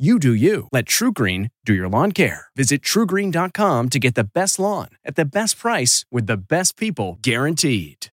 [0.00, 0.66] You do you.
[0.72, 2.46] Let TruGreen do your lawn care.
[2.56, 7.18] Visit trugreen.com to get the best lawn at the best price with the best people
[7.20, 8.06] guaranteed.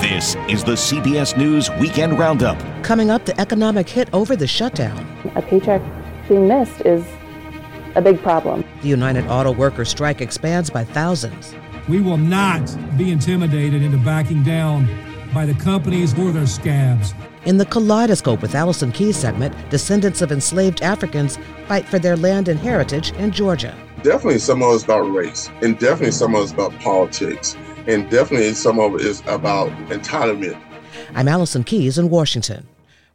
[0.00, 2.58] This is the CBS News Weekend Roundup.
[2.82, 5.06] Coming up, the economic hit over the shutdown.
[5.34, 5.82] A paycheck
[6.30, 7.04] being missed is
[7.94, 8.64] a big problem.
[8.80, 11.54] The United Auto Workers strike expands by thousands.
[11.90, 14.88] We will not be intimidated into backing down
[15.32, 17.14] by the companies or their scabs.
[17.44, 22.48] In the Kaleidoscope with Allison Keyes segment, descendants of enslaved Africans fight for their land
[22.48, 23.76] and heritage in Georgia.
[24.02, 27.56] Definitely some of it's about race, and definitely some of it's about politics,
[27.86, 30.60] and definitely some of it is about entitlement.
[31.14, 32.66] I'm Allison Keyes in Washington.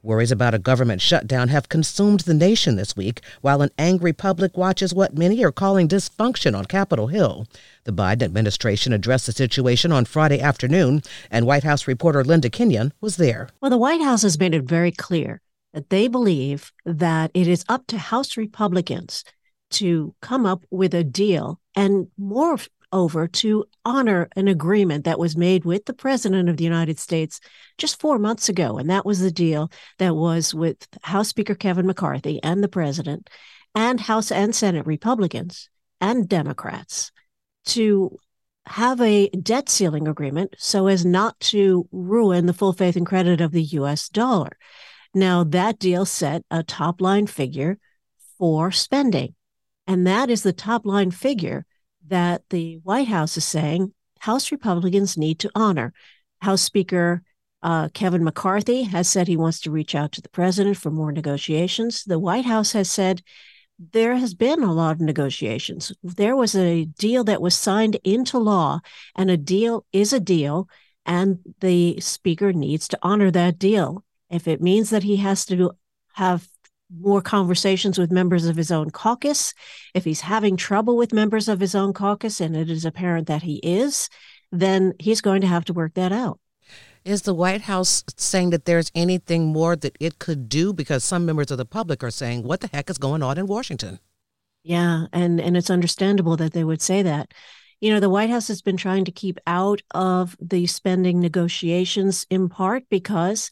[0.05, 4.55] Worries about a government shutdown have consumed the nation this week, while an angry public
[4.55, 7.47] watches what many are calling dysfunction on Capitol Hill.
[7.85, 12.93] The Biden administration addressed the situation on Friday afternoon, and White House reporter Linda Kenyon
[13.01, 13.49] was there.
[13.59, 15.41] Well, the White House has made it very clear
[15.73, 19.23] that they believe that it is up to House Republicans
[19.71, 22.59] to come up with a deal and more
[22.95, 27.41] over to honor an agreement that was made with the President of the United States
[27.77, 28.77] just four months ago.
[28.77, 33.29] And that was the deal that was with House Speaker Kevin McCarthy and the President
[33.75, 35.69] and House and Senate Republicans
[35.99, 37.11] and Democrats
[37.65, 38.17] to
[38.65, 43.41] have a debt ceiling agreement so as not to ruin the full faith and credit
[43.41, 44.57] of the US dollar.
[45.13, 47.77] Now, that deal set a top line figure
[48.37, 49.35] for spending.
[49.85, 51.65] And that is the top line figure
[52.07, 55.93] that the White House is saying House Republicans need to honor.
[56.41, 57.23] House Speaker
[57.65, 61.11] uh, Kevin McCarthy has said he wants to reach out to the president for more
[61.11, 62.03] negotiations.
[62.03, 63.23] The White House has said
[63.91, 65.91] there has been a lot of negotiations.
[66.03, 68.81] There was a deal that was signed into law,
[69.15, 70.69] and a deal is a deal,
[71.05, 74.03] and the speaker needs to honor that deal.
[74.29, 75.71] If it means that he has to
[76.13, 76.47] have
[76.93, 79.53] more conversations with members of his own caucus.
[79.93, 83.43] If he's having trouble with members of his own caucus, and it is apparent that
[83.43, 84.09] he is,
[84.51, 86.39] then he's going to have to work that out.
[87.03, 90.73] Is the White House saying that there's anything more that it could do?
[90.73, 93.45] Because some members of the public are saying, what the heck is going on in
[93.45, 93.99] Washington?
[94.63, 97.31] Yeah, and, and it's understandable that they would say that.
[97.79, 102.25] You know, the White House has been trying to keep out of the spending negotiations
[102.31, 103.51] in part because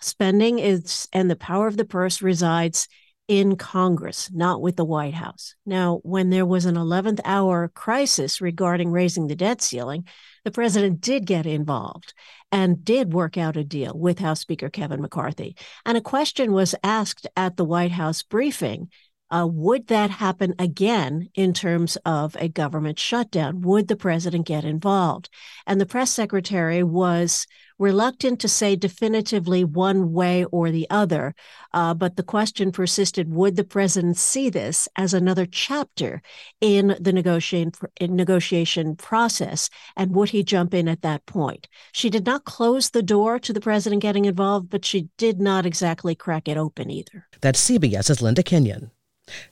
[0.00, 2.88] spending is and the power of the purse resides
[3.28, 5.54] in Congress, not with the White House.
[5.64, 10.04] Now, when there was an 11th hour crisis regarding raising the debt ceiling,
[10.44, 12.12] the president did get involved
[12.50, 15.56] and did work out a deal with House Speaker Kevin McCarthy.
[15.86, 18.88] And a question was asked at the White House briefing
[19.30, 23.60] uh, would that happen again in terms of a government shutdown?
[23.60, 25.30] Would the president get involved?
[25.66, 27.46] And the press secretary was
[27.80, 31.34] reluctant to say definitively one way or the other.
[31.72, 36.22] Uh, but the question persisted would the president see this as another chapter
[36.60, 39.70] in the negotiation, in negotiation process?
[39.96, 41.66] And would he jump in at that point?
[41.92, 45.66] She did not close the door to the president getting involved, but she did not
[45.66, 47.26] exactly crack it open either.
[47.40, 48.90] That's CBS's Linda Kenyon.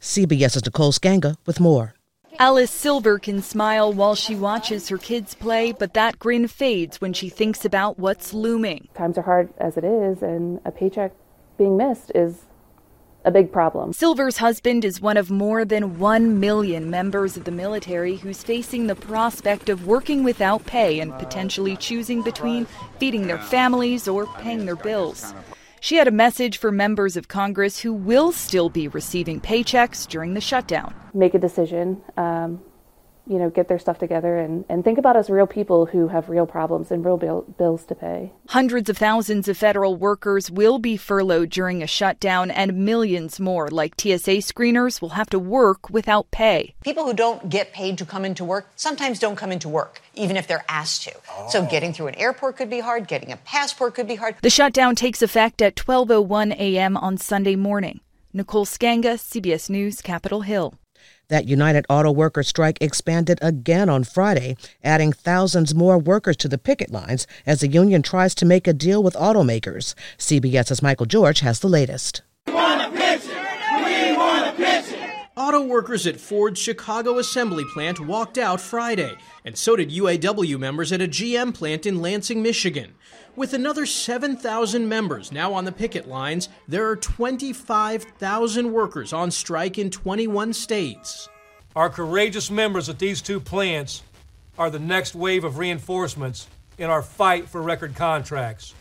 [0.00, 1.94] CBS's Nicole Sganga with more.
[2.40, 7.12] Alice Silver can smile while she watches her kids play, but that grin fades when
[7.12, 8.86] she thinks about what's looming.
[8.94, 11.10] Times are hard as it is, and a paycheck
[11.56, 12.42] being missed is
[13.24, 13.92] a big problem.
[13.92, 18.86] Silver's husband is one of more than 1 million members of the military who's facing
[18.86, 22.66] the prospect of working without pay and potentially choosing between
[23.00, 25.34] feeding their families or paying their bills.
[25.80, 30.34] She had a message for members of Congress who will still be receiving paychecks during
[30.34, 30.94] the shutdown.
[31.14, 32.02] Make a decision.
[32.16, 32.60] Um,
[33.28, 36.28] you know, get their stuff together and, and think about us real people who have
[36.28, 38.32] real problems and real bill, bills to pay.
[38.48, 43.68] Hundreds of thousands of federal workers will be furloughed during a shutdown, and millions more,
[43.68, 46.74] like TSA screeners, will have to work without pay.
[46.82, 50.36] People who don't get paid to come into work sometimes don't come into work, even
[50.36, 51.12] if they're asked to.
[51.30, 51.48] Oh.
[51.50, 54.36] So getting through an airport could be hard, getting a passport could be hard.
[54.40, 56.96] The shutdown takes effect at 12:01 a.m.
[56.96, 58.00] on Sunday morning.
[58.32, 60.74] Nicole Sganga, CBS News, Capitol Hill.
[61.28, 66.56] That United Auto Workers strike expanded again on Friday, adding thousands more workers to the
[66.56, 69.94] picket lines as the union tries to make a deal with automakers.
[70.16, 72.22] CBS's Michael George has the latest.
[75.38, 80.90] Auto workers at Ford's Chicago assembly plant walked out Friday, and so did UAW members
[80.90, 82.96] at a GM plant in Lansing, Michigan.
[83.36, 89.78] With another 7,000 members now on the picket lines, there are 25,000 workers on strike
[89.78, 91.28] in 21 states.
[91.76, 94.02] Our courageous members at these two plants
[94.58, 96.48] are the next wave of reinforcements
[96.78, 98.74] in our fight for record contracts.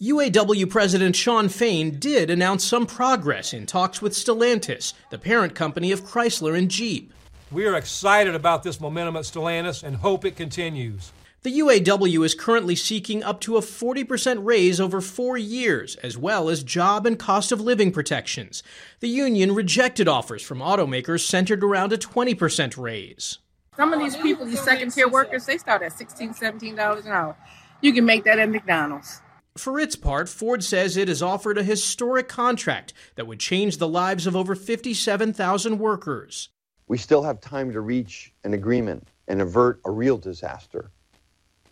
[0.00, 5.90] UAW President Shawn Fain did announce some progress in talks with Stellantis, the parent company
[5.90, 7.12] of Chrysler and Jeep.
[7.50, 11.10] We are excited about this momentum at Stellantis and hope it continues.
[11.42, 16.48] The UAW is currently seeking up to a 40% raise over four years, as well
[16.48, 18.62] as job and cost of living protections.
[19.00, 23.40] The union rejected offers from automakers centered around a 20% raise.
[23.76, 27.36] Some of these people, these second tier workers, they start at $16, $17 an hour.
[27.80, 29.22] You can make that at McDonald's.
[29.58, 33.88] For its part, Ford says it has offered a historic contract that would change the
[33.88, 36.48] lives of over 57,000 workers.
[36.86, 40.90] We still have time to reach an agreement and avert a real disaster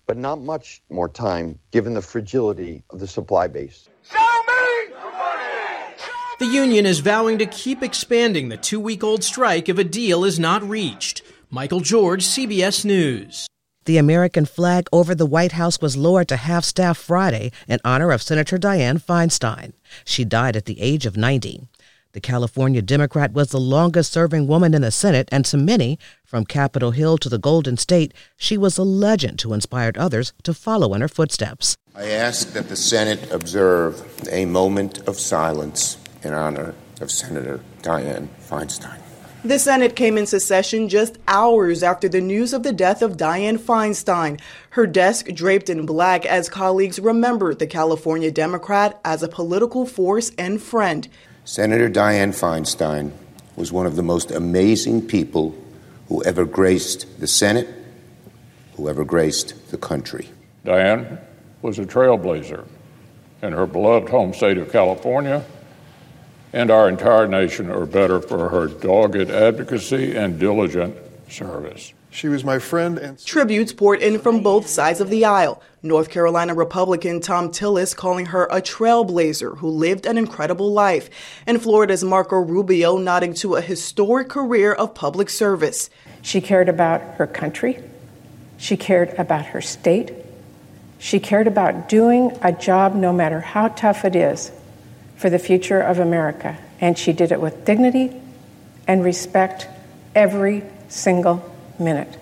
[0.07, 3.89] but not much more time given the fragility of the supply base.
[6.39, 10.25] The union is vowing to keep expanding the two week old strike if a deal
[10.25, 11.23] is not reached.
[11.51, 13.47] Michael George, CBS News.
[13.87, 18.11] The American flag over the White House was lowered to half staff Friday in honor
[18.11, 19.75] of Senator Dianne Feinstein.
[20.05, 21.69] She died at the age of 90.
[22.11, 26.45] The California Democrat was the longest serving woman in the Senate, and to many, from
[26.45, 30.93] Capitol Hill to the Golden State, she was a legend who inspired others to follow
[30.93, 31.77] in her footsteps.
[31.95, 34.03] I ask that the Senate observe
[34.33, 39.06] a moment of silence in honor of Senator Dianne Feinstein.
[39.47, 43.61] The Senate came into session just hours after the news of the death of Dianne
[43.61, 44.41] Feinstein,
[44.71, 50.33] her desk draped in black as colleagues remembered the California Democrat as a political force
[50.37, 51.07] and friend.
[51.45, 53.13] Senator Dianne Feinstein
[53.55, 55.55] was one of the most amazing people
[56.09, 57.69] who ever graced the Senate,
[58.75, 60.29] who ever graced the country.
[60.65, 61.21] Dianne
[61.63, 62.65] was a trailblazer
[63.43, 65.45] in her beloved home state of California,
[66.57, 70.97] and our entire nation are better for her dogged advocacy and diligent
[71.29, 71.93] service.
[72.09, 75.63] She was my friend and tributes poured in from both sides of the aisle.
[75.83, 81.11] North Carolina Republican Thom Tillis calling her a trailblazer who lived an incredible life,
[81.47, 85.91] and Florida's Marco Rubio nodding to a historic career of public service.
[86.23, 87.85] She cared about her country.
[88.57, 90.11] She cared about her state.
[90.99, 94.53] She cared about doing a job no matter how tough it is
[95.17, 96.59] for the future of America.
[96.81, 98.21] And she did it with dignity
[98.87, 99.67] and respect
[100.15, 101.43] every single
[101.79, 102.19] minute.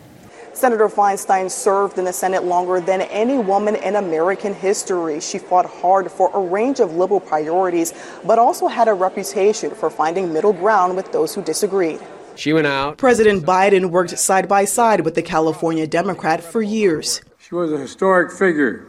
[0.52, 5.20] Senator Feinstein served in the Senate longer than any woman in American history.
[5.20, 7.93] She fought hard for a range of liberal priorities,
[8.25, 12.00] but also had a reputation for finding middle ground with those who disagreed.
[12.37, 12.99] She went out.
[12.99, 17.20] President Biden worked side by side with the California Democrat for years.
[17.38, 18.87] She was a historic figure,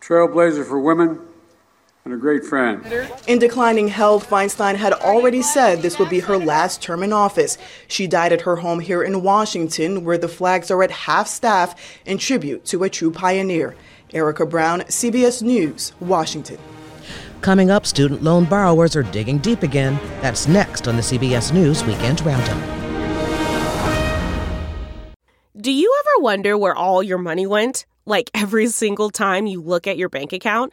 [0.00, 1.20] trailblazer for women,
[2.10, 2.84] and a great friend.
[3.28, 7.56] In declining health, Feinstein had already said this would be her last term in office.
[7.86, 11.80] She died at her home here in Washington, where the flags are at half staff
[12.04, 13.76] in tribute to a true pioneer.
[14.12, 16.58] Erica Brown, CBS News, Washington.
[17.42, 19.98] Coming up, student loan borrowers are digging deep again.
[20.20, 22.58] That's next on the CBS News Weekend Roundup.
[25.56, 27.86] Do you ever wonder where all your money went?
[28.04, 30.72] Like every single time you look at your bank account?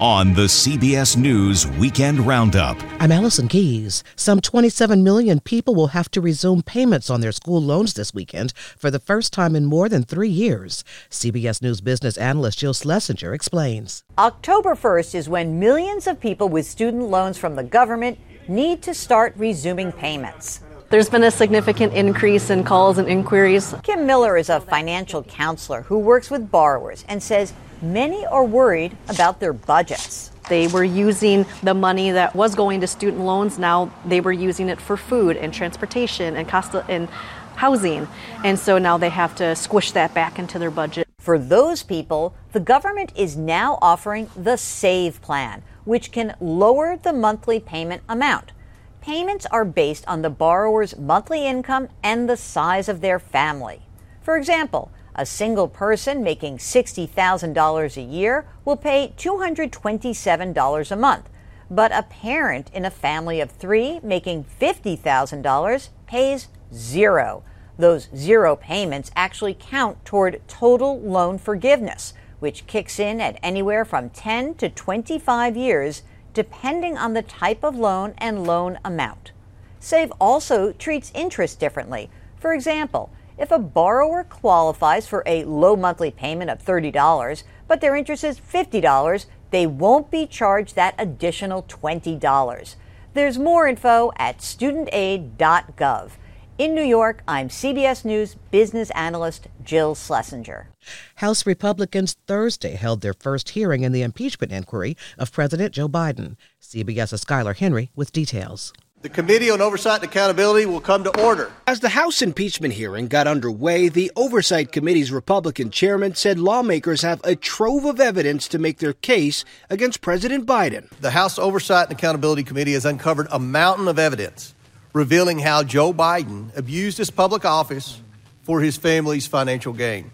[0.00, 2.76] On the CBS News Weekend Roundup.
[3.00, 4.04] I'm Allison Keyes.
[4.14, 8.52] Some 27 million people will have to resume payments on their school loans this weekend
[8.56, 10.84] for the first time in more than three years.
[11.10, 14.04] CBS News business analyst Jill Schlesinger explains.
[14.18, 18.94] October 1st is when millions of people with student loans from the government need to
[18.94, 20.60] start resuming payments.
[20.90, 23.74] There's been a significant increase in calls and inquiries.
[23.82, 28.96] Kim Miller is a financial counselor who works with borrowers and says many are worried
[29.08, 30.30] about their budgets.
[30.48, 33.58] They were using the money that was going to student loans.
[33.58, 37.08] Now they were using it for food and transportation and cost and
[37.56, 38.08] housing.
[38.44, 41.06] And so now they have to squish that back into their budget.
[41.18, 47.12] For those people, the government is now offering the SAVE plan, which can lower the
[47.12, 48.52] monthly payment amount.
[49.00, 53.82] Payments are based on the borrower's monthly income and the size of their family.
[54.22, 61.28] For example, a single person making $60,000 a year will pay $227 a month,
[61.68, 67.42] but a parent in a family of three making $50,000 pays zero.
[67.76, 74.10] Those zero payments actually count toward total loan forgiveness, which kicks in at anywhere from
[74.10, 79.32] 10 to 25 years, depending on the type of loan and loan amount.
[79.80, 82.08] SAVE also treats interest differently.
[82.36, 87.96] For example, if a borrower qualifies for a low monthly payment of $30, but their
[87.96, 92.74] interest is $50, they won't be charged that additional $20.
[93.14, 96.10] There's more info at studentaid.gov.
[96.58, 100.68] In New York, I'm CBS News business analyst Jill Schlesinger.
[101.16, 106.34] House Republicans Thursday held their first hearing in the impeachment inquiry of President Joe Biden.
[106.60, 108.72] CBS's Skyler Henry with details.
[109.00, 111.52] The Committee on Oversight and Accountability will come to order.
[111.68, 117.20] As the House impeachment hearing got underway, the Oversight Committee's Republican chairman said lawmakers have
[117.22, 120.90] a trove of evidence to make their case against President Biden.
[121.00, 124.56] The House Oversight and Accountability Committee has uncovered a mountain of evidence
[124.92, 128.00] revealing how Joe Biden abused his public office
[128.42, 130.10] for his family's financial gain.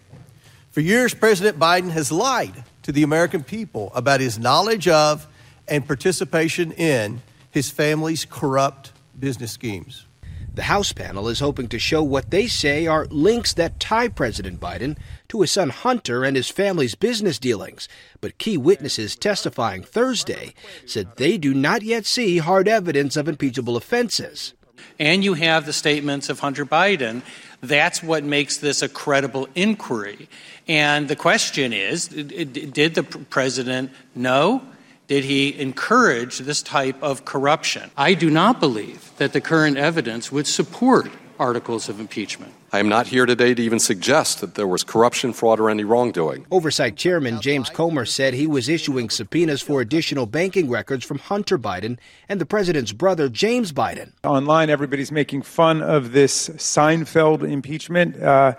[0.73, 5.27] For years, President Biden has lied to the American people about his knowledge of
[5.67, 7.23] and participation in
[7.55, 10.07] his family's corrupt business schemes.
[10.53, 14.59] The House panel is hoping to show what they say are links that tie President
[14.59, 14.97] Biden
[15.29, 17.89] to his son Hunter and his family's business dealings.
[18.21, 23.77] But key witnesses testifying Thursday said they do not yet see hard evidence of impeachable
[23.77, 24.53] offenses.
[24.99, 27.23] And you have the statements of Hunter Biden.
[27.61, 30.29] That's what makes this a credible inquiry.
[30.67, 34.63] And the question is did the president know?
[35.07, 37.91] Did he encourage this type of corruption?
[37.97, 42.53] I do not believe that the current evidence would support articles of impeachment.
[42.73, 45.85] I am not here today to even suggest that there was corruption, fraud, or any
[45.85, 46.47] wrongdoing.
[46.51, 51.59] Oversight Chairman James Comer said he was issuing subpoenas for additional banking records from Hunter
[51.59, 54.13] Biden and the president's brother, James Biden.
[54.25, 58.21] Online, everybody's making fun of this Seinfeld impeachment.
[58.21, 58.55] Uh,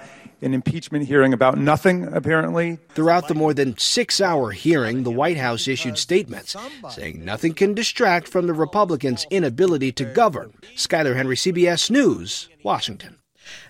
[0.46, 2.78] an impeachment hearing about nothing, apparently.
[2.90, 6.56] Throughout the more than six hour hearing, the White House issued statements
[6.92, 10.54] saying nothing can distract from the Republicans' inability to govern.
[10.76, 13.18] Skyler Henry, CBS News, Washington.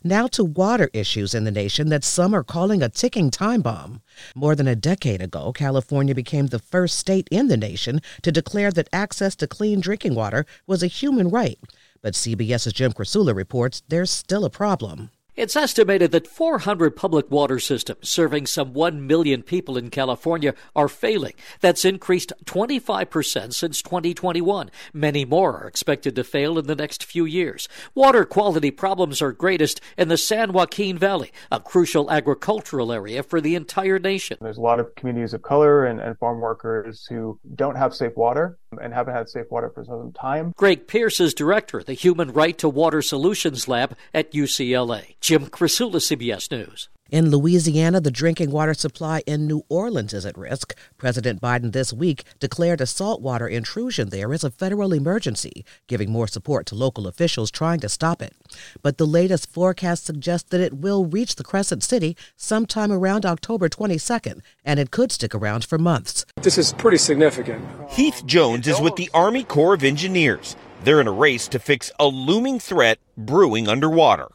[0.04, 4.02] Now to water issues in the nation that some are calling a ticking time bomb.
[4.36, 8.72] More than a decade ago, California became the first state in the nation to declare
[8.72, 11.60] that access to clean drinking water was a human right.
[12.02, 15.10] But CBS's Jim Krasula reports there's still a problem.
[15.36, 20.88] It's estimated that 400 public water systems serving some 1 million people in California are
[20.88, 21.34] failing.
[21.60, 24.72] That's increased 25% since 2021.
[24.94, 27.68] Many more are expected to fail in the next few years.
[27.94, 33.42] Water quality problems are greatest in the San Joaquin Valley, a crucial agricultural area for
[33.42, 34.38] the entire nation.
[34.40, 38.16] There's a lot of communities of color and, and farm workers who don't have safe
[38.16, 40.54] water and haven't had safe water for some time.
[40.56, 45.16] Greg Pierce is director of the Human Right to Water Solutions Lab at UCLA.
[45.20, 46.90] Jim Krasula, CBS News.
[47.12, 50.76] In Louisiana, the drinking water supply in New Orleans is at risk.
[50.98, 56.28] President Biden this week declared a saltwater intrusion there as a federal emergency, giving more
[56.28, 58.34] support to local officials trying to stop it.
[58.82, 63.70] But the latest forecast suggests that it will reach the Crescent City sometime around October
[63.70, 66.26] 22nd, and it could stick around for months.
[66.42, 67.64] This is pretty significant.
[67.88, 70.56] Heath Jones is with the Army Corps of Engineers.
[70.84, 74.30] They're in a race to fix a looming threat brewing underwater.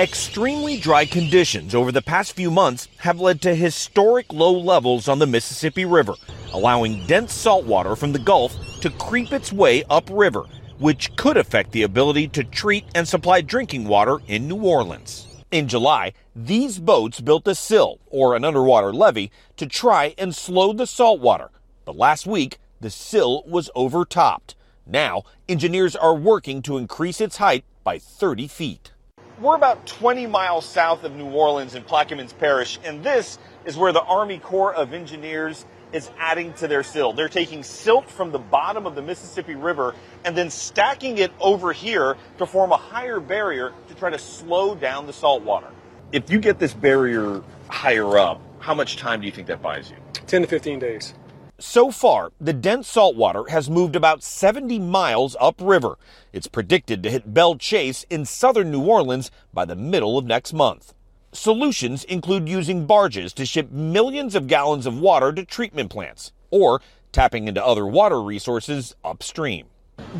[0.00, 5.18] Extremely dry conditions over the past few months have led to historic low levels on
[5.18, 6.14] the Mississippi River,
[6.52, 10.44] allowing dense saltwater from the Gulf to creep its way upriver,
[10.78, 15.26] which could affect the ability to treat and supply drinking water in New Orleans.
[15.50, 20.72] In July, these boats built a sill, or an underwater levee, to try and slow
[20.72, 21.50] the saltwater.
[21.84, 24.54] But last week, the sill was overtopped.
[24.86, 28.92] Now, engineers are working to increase its height by 30 feet.
[29.40, 33.92] We're about 20 miles south of New Orleans in Plaquemines Parish, and this is where
[33.92, 37.12] the Army Corps of Engineers is adding to their sill.
[37.12, 41.72] They're taking silt from the bottom of the Mississippi River and then stacking it over
[41.72, 45.68] here to form a higher barrier to try to slow down the salt water.
[46.10, 49.88] If you get this barrier higher up, how much time do you think that buys
[49.88, 49.96] you?
[50.26, 51.14] 10 to 15 days.
[51.60, 55.98] So far, the dense saltwater has moved about 70 miles upriver.
[56.32, 60.52] It's predicted to hit Belle Chasse in southern New Orleans by the middle of next
[60.52, 60.94] month.
[61.32, 66.80] Solutions include using barges to ship millions of gallons of water to treatment plants or
[67.10, 69.66] tapping into other water resources upstream.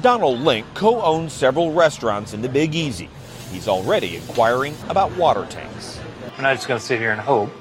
[0.01, 3.09] Donald Link co owns several restaurants in the Big Easy.
[3.53, 6.01] He's already inquiring about water tanks.
[6.37, 7.53] We're not just going to sit here and hope.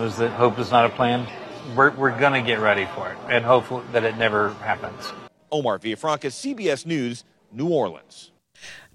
[0.00, 1.28] Was that hope is not a plan?
[1.76, 5.12] We're, we're going to get ready for it and hopefully that it never happens.
[5.50, 8.32] Omar Villafranca, CBS News, New Orleans.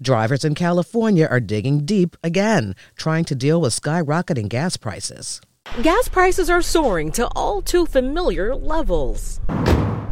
[0.00, 5.40] Drivers in California are digging deep again, trying to deal with skyrocketing gas prices.
[5.82, 9.40] Gas prices are soaring to all too familiar levels,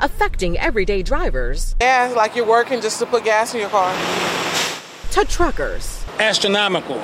[0.00, 1.74] affecting everyday drivers.
[1.80, 3.92] Yeah, like you're working just to put gas in your car.
[5.12, 6.04] To truckers.
[6.20, 7.02] Astronomical.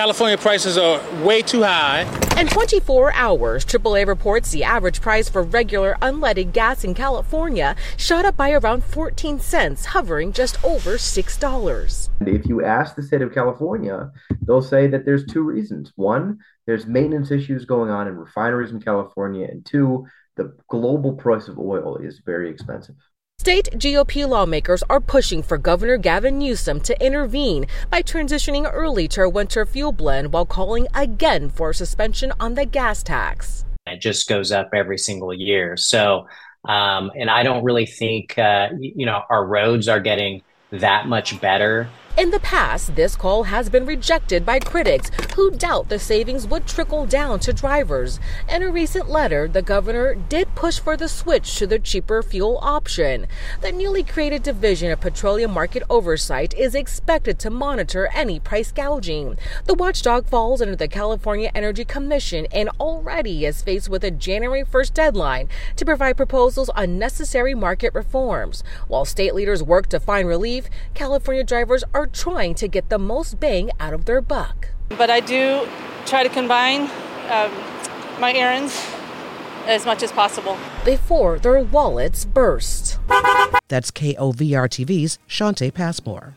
[0.00, 2.06] California prices are way too high.
[2.38, 8.24] In 24 hours, AAA reports the average price for regular unleaded gas in California shot
[8.24, 12.08] up by around 14 cents, hovering just over $6.
[12.22, 15.92] If you ask the state of California, they'll say that there's two reasons.
[15.96, 21.46] One, there's maintenance issues going on in refineries in California, and two, the global price
[21.46, 22.94] of oil is very expensive.
[23.40, 29.22] State GOP lawmakers are pushing for Governor Gavin Newsom to intervene by transitioning early to
[29.22, 33.64] a winter fuel blend while calling again for a suspension on the gas tax.
[33.86, 35.78] It just goes up every single year.
[35.78, 36.26] So,
[36.66, 41.40] um, and I don't really think, uh, you know, our roads are getting that much
[41.40, 46.46] better in the past, this call has been rejected by critics who doubt the savings
[46.46, 48.20] would trickle down to drivers.
[48.48, 52.58] In a recent letter, the governor did push for the switch to the cheaper fuel
[52.60, 53.26] option.
[53.62, 59.36] The newly created Division of Petroleum Market Oversight is expected to monitor any price gouging.
[59.64, 64.64] The watchdog falls under the California Energy Commission and already is faced with a January
[64.64, 68.62] 1st deadline to provide proposals on necessary market reforms.
[68.88, 72.98] While state leaders work to find relief, California drivers are are trying to get the
[72.98, 74.70] most bang out of their buck.
[74.88, 75.68] But I do
[76.06, 76.82] try to combine
[77.28, 77.52] um,
[78.18, 78.74] my errands
[79.66, 82.98] as much as possible before their wallets burst.
[83.68, 86.36] That's KOVR TV's Shante Passmore.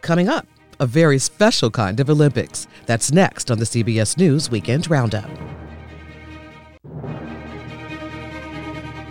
[0.00, 0.46] Coming up,
[0.80, 2.66] a very special kind of Olympics.
[2.86, 5.28] That's next on the CBS News Weekend Roundup.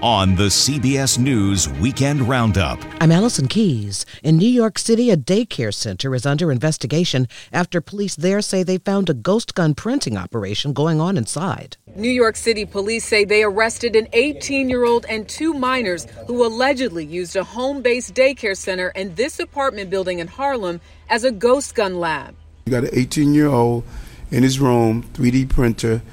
[0.03, 2.77] On the CBS News Weekend Roundup.
[3.01, 4.05] I'm Allison Keyes.
[4.21, 8.77] In New York City, a daycare center is under investigation after police there say they
[8.77, 11.77] found a ghost gun printing operation going on inside.
[11.95, 16.45] New York City police say they arrested an 18 year old and two minors who
[16.45, 20.79] allegedly used a home based daycare center in this apartment building in Harlem
[21.09, 22.35] as a ghost gun lab.
[22.67, 23.83] You got an 18 year old
[24.29, 26.03] in his room, 3D printer.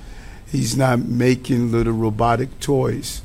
[0.50, 3.20] He's not making little robotic toys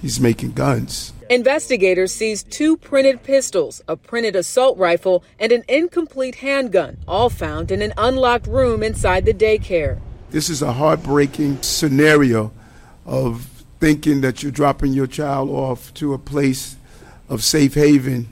[0.00, 1.12] he's making guns.
[1.30, 7.70] Investigators seized two printed pistols, a printed assault rifle, and an incomplete handgun, all found
[7.70, 10.00] in an unlocked room inside the daycare.
[10.30, 12.52] This is a heartbreaking scenario
[13.04, 13.46] of
[13.80, 16.76] thinking that you're dropping your child off to a place
[17.28, 18.28] of safe haven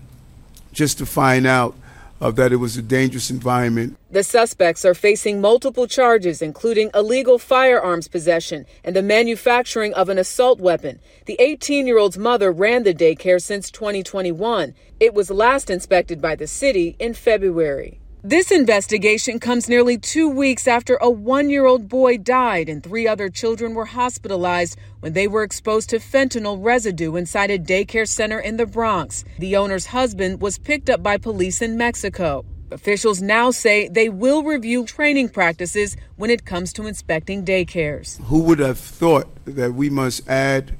[0.72, 1.74] just to find out
[2.20, 3.96] uh, that it was a dangerous environment.
[4.11, 10.18] The suspects are facing multiple charges, including illegal firearms possession and the manufacturing of an
[10.18, 11.00] assault weapon.
[11.26, 14.74] The 18 year old's mother ran the daycare since 2021.
[15.00, 18.00] It was last inspected by the city in February.
[18.24, 23.07] This investigation comes nearly two weeks after a one year old boy died and three
[23.07, 28.40] other children were hospitalized when they were exposed to fentanyl residue inside a daycare center
[28.40, 29.24] in the Bronx.
[29.38, 32.44] The owner's husband was picked up by police in Mexico.
[32.72, 38.20] Officials now say they will review training practices when it comes to inspecting daycares.
[38.24, 40.74] Who would have thought that we must add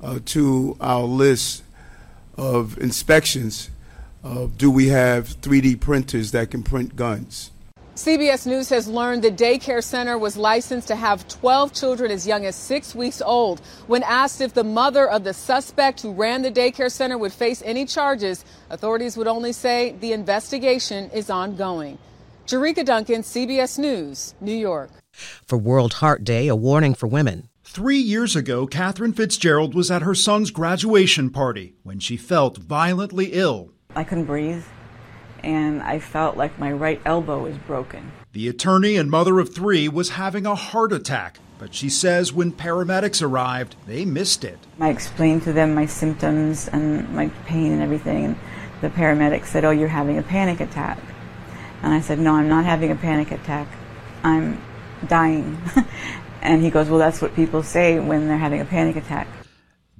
[0.00, 1.64] uh, to our list
[2.36, 3.70] of inspections
[4.24, 7.50] uh, do we have 3D printers that can print guns?
[7.94, 12.46] CBS News has learned the daycare center was licensed to have 12 children as young
[12.46, 13.60] as six weeks old.
[13.86, 17.62] When asked if the mother of the suspect who ran the daycare center would face
[17.66, 21.98] any charges, authorities would only say the investigation is ongoing.
[22.46, 24.90] Jerika Duncan, CBS News, New York.
[25.46, 27.48] For World Heart Day, a warning for women.
[27.62, 33.26] Three years ago, Catherine Fitzgerald was at her son's graduation party when she felt violently
[33.32, 33.70] ill.
[33.94, 34.64] I couldn't breathe
[35.42, 38.12] and I felt like my right elbow was broken.
[38.32, 42.52] The attorney and mother of three was having a heart attack, but she says when
[42.52, 44.58] paramedics arrived, they missed it.
[44.80, 48.36] I explained to them my symptoms and my pain and everything, and
[48.80, 50.98] the paramedics said, Oh, you're having a panic attack.
[51.82, 53.68] And I said, No, I'm not having a panic attack.
[54.22, 54.60] I'm
[55.08, 55.58] dying.
[56.42, 59.26] and he goes, Well, that's what people say when they're having a panic attack.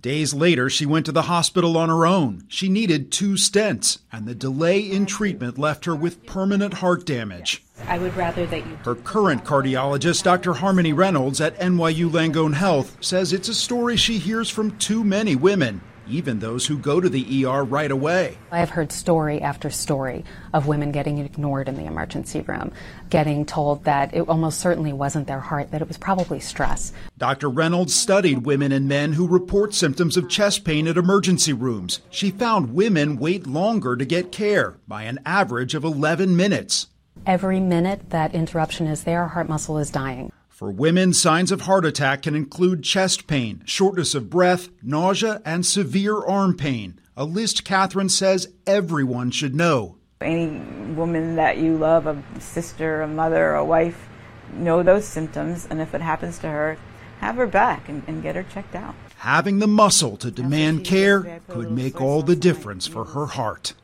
[0.02, 2.42] Days later, she went to the hospital on her own.
[2.48, 7.62] She needed two stents, and the delay in treatment left her with permanent heart damage.
[7.86, 8.76] I would rather that you.
[8.84, 10.54] Her current cardiologist, Dr.
[10.54, 15.36] Harmony Reynolds at NYU Langone Health, says it's a story she hears from too many
[15.36, 15.80] women
[16.12, 18.36] even those who go to the ER right away.
[18.50, 22.72] I have heard story after story of women getting ignored in the emergency room,
[23.10, 26.92] getting told that it almost certainly wasn't their heart, that it was probably stress.
[27.18, 27.48] Dr.
[27.48, 32.00] Reynolds studied women and men who report symptoms of chest pain at emergency rooms.
[32.10, 36.88] She found women wait longer to get care by an average of 11 minutes.
[37.26, 40.32] Every minute that interruption is there, heart muscle is dying.
[40.62, 45.66] For women, signs of heart attack can include chest pain, shortness of breath, nausea, and
[45.66, 47.00] severe arm pain.
[47.16, 49.96] A list Catherine says everyone should know.
[50.20, 50.60] Any
[50.94, 54.08] woman that you love, a sister, a mother, a wife,
[54.52, 56.78] know those symptoms, and if it happens to her,
[57.18, 58.94] have her back and, and get her checked out.
[59.16, 63.74] Having the muscle to demand care could make all the difference for her heart.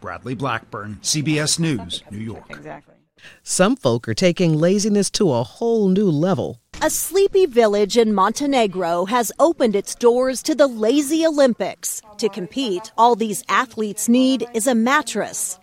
[0.00, 2.46] Bradley Blackburn, CBS News, New York.
[2.48, 3.01] Exactly.
[3.44, 6.60] Some folk are taking laziness to a whole new level.
[6.80, 12.02] A sleepy village in Montenegro has opened its doors to the Lazy Olympics.
[12.18, 15.58] To compete, all these athletes need is a mattress.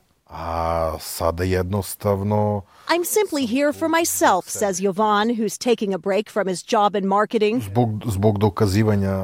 [2.87, 7.07] I'm simply here for myself, says Jovan, who's taking a break from his job in
[7.07, 7.63] marketing.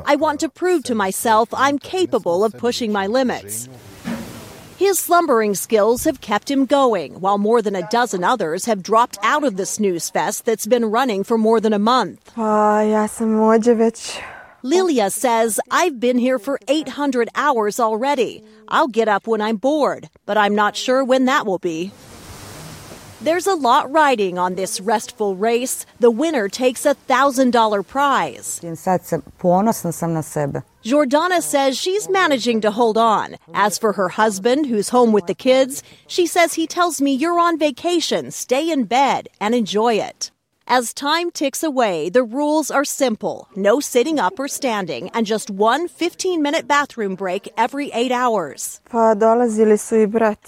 [0.05, 3.69] I want to prove to myself I'm capable of pushing my limits.
[4.77, 9.17] His slumbering skills have kept him going, while more than a dozen others have dropped
[9.23, 12.33] out of the snooze fest that's been running for more than a month.
[12.35, 12.81] Ah,
[14.63, 18.43] Lilia says, I've been here for 800 hours already.
[18.67, 21.91] I'll get up when I'm bored, but I'm not sure when that will be.
[23.25, 25.88] There's a lot riding on this restful race.
[25.99, 28.59] The winner takes a $1,000 prize.
[30.83, 33.38] Jordana says she's managing to hold on.
[33.51, 37.39] As for her husband, who's home with the kids, she says he tells me you're
[37.39, 40.29] on vacation, stay in bed, and enjoy it.
[40.67, 45.51] As time ticks away, the rules are simple no sitting up or standing, and just
[45.51, 48.82] one 15 minute bathroom break every eight hours.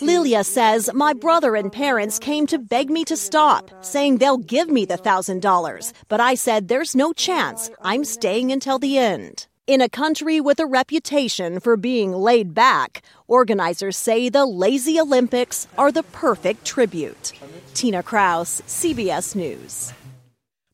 [0.01, 4.69] Lilia says, My brother and parents came to beg me to stop, saying they'll give
[4.71, 5.93] me the $1,000.
[6.07, 7.69] But I said, There's no chance.
[7.83, 9.45] I'm staying until the end.
[9.67, 15.67] In a country with a reputation for being laid back, organizers say the Lazy Olympics
[15.77, 17.33] are the perfect tribute.
[17.75, 19.93] Tina Kraus, CBS News.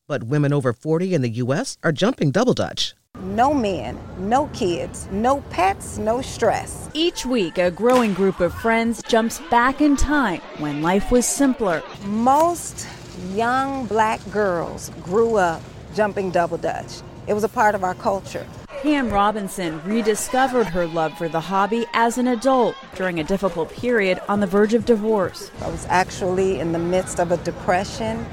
[0.06, 1.78] But women over 40 in the U.S.
[1.82, 2.94] are jumping double dutch.
[3.22, 6.90] No men, no kids, no pets, no stress.
[6.92, 11.82] Each week, a growing group of friends jumps back in time when life was simpler.
[12.04, 12.86] Most
[13.32, 15.62] young black girls grew up
[15.94, 17.00] jumping double dutch.
[17.26, 18.46] It was a part of our culture.
[18.82, 24.20] Pam Robinson rediscovered her love for the hobby as an adult during a difficult period
[24.28, 25.50] on the verge of divorce.
[25.62, 28.26] I was actually in the midst of a depression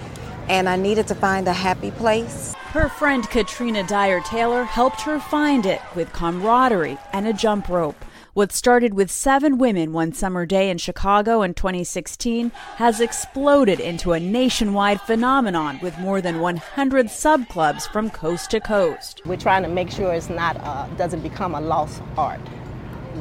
[0.50, 2.54] and I needed to find a happy place.
[2.72, 8.06] Her friend Katrina Dyer Taylor helped her find it with camaraderie and a jump rope.
[8.34, 14.14] What started with seven women one summer day in Chicago in 2016 has exploded into
[14.14, 19.22] a nationwide phenomenon with more than 100 subclubs from coast to coast.
[19.26, 22.40] We're trying to make sure it's not uh, doesn't become a lost art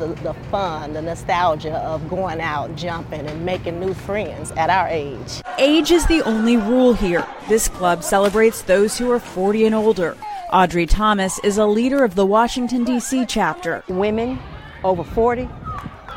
[0.00, 4.88] the, the fun, the nostalgia of going out, jumping, and making new friends at our
[4.88, 5.42] age.
[5.58, 7.24] Age is the only rule here.
[7.48, 10.16] This club celebrates those who are 40 and older.
[10.52, 13.26] Audrey Thomas is a leader of the Washington, D.C.
[13.26, 13.84] chapter.
[13.88, 14.40] Women
[14.82, 15.48] over 40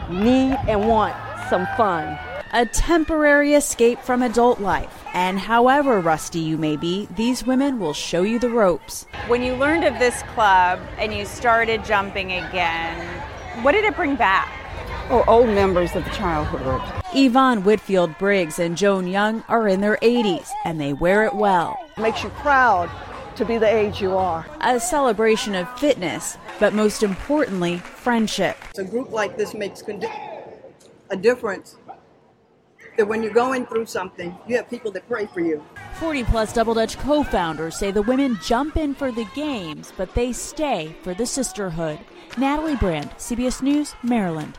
[0.09, 1.15] need and want
[1.49, 2.17] some fun.
[2.53, 5.03] A temporary escape from adult life.
[5.13, 9.05] And however rusty you may be, these women will show you the ropes.
[9.27, 13.23] When you learned of this club and you started jumping again,
[13.61, 14.51] what did it bring back?
[15.09, 16.81] Oh, old members of the childhood.
[17.13, 21.77] Yvonne Whitfield Briggs and Joan Young are in their 80s and they wear it well.
[21.97, 22.89] Makes you proud
[23.35, 24.45] to be the age you are.
[24.61, 28.57] A celebration of fitness, but most importantly, friendship.
[28.77, 29.83] A group like this makes
[31.09, 31.77] a difference
[32.97, 35.63] that when you're going through something, you have people that pray for you.
[35.95, 40.13] 40 plus Double Dutch co founders say the women jump in for the games, but
[40.15, 41.99] they stay for the sisterhood.
[42.37, 44.57] Natalie Brand, CBS News, Maryland.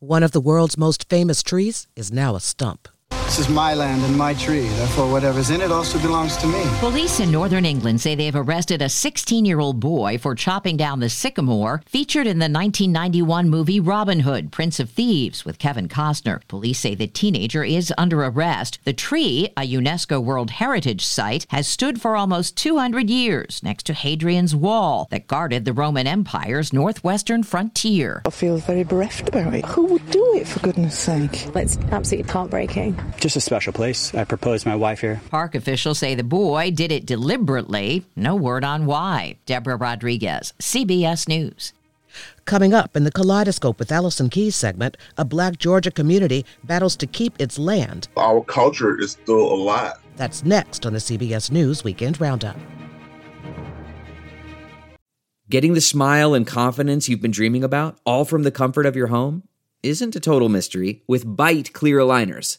[0.00, 2.88] One of the world's most famous trees is now a stump.
[3.32, 4.68] This is my land and my tree.
[4.68, 6.62] Therefore, whatever's in it also belongs to me.
[6.80, 11.00] Police in northern England say they've arrested a 16 year old boy for chopping down
[11.00, 16.46] the sycamore featured in the 1991 movie Robin Hood, Prince of Thieves, with Kevin Costner.
[16.46, 18.78] Police say the teenager is under arrest.
[18.84, 23.94] The tree, a UNESCO World Heritage Site, has stood for almost 200 years next to
[23.94, 28.20] Hadrian's Wall that guarded the Roman Empire's northwestern frontier.
[28.26, 29.64] I feel very bereft about it.
[29.64, 31.46] Who would do it, for goodness sake?
[31.56, 34.14] It's absolutely heartbreaking just a special place.
[34.14, 35.20] I proposed my wife here.
[35.30, 38.04] Park officials say the boy did it deliberately.
[38.16, 39.36] No word on why.
[39.46, 41.72] Deborah Rodriguez, CBS News.
[42.44, 47.06] Coming up in the Kaleidoscope with Allison Keyes segment, a black Georgia community battles to
[47.06, 48.08] keep its land.
[48.16, 49.94] Our culture is still alive.
[50.16, 52.56] That's next on the CBS News Weekend Roundup.
[55.48, 59.08] Getting the smile and confidence you've been dreaming about, all from the comfort of your
[59.08, 59.44] home,
[59.82, 62.58] isn't a total mystery with Byte clear aligners.